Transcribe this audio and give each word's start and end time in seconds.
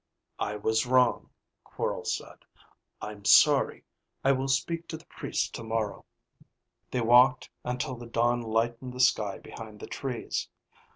"I 0.39 0.55
was 0.55 0.87
wrong," 0.87 1.29
Quorl 1.63 2.05
said. 2.05 2.39
"I'm 3.03 3.23
sorry. 3.23 3.83
I 4.23 4.31
will 4.31 4.47
speak 4.47 4.87
to 4.87 4.97
the 4.97 5.05
priest 5.05 5.53
tomorrow." 5.53 6.05
They 6.89 7.01
walked 7.01 7.51
until 7.63 7.93
the 7.93 8.07
dawn 8.07 8.41
lightened 8.41 8.93
the 8.93 8.99
sky 8.99 9.37
behind 9.37 9.79
the 9.79 9.85
trees. 9.85 10.49